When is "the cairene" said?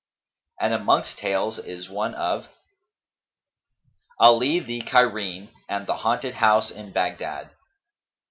4.59-5.49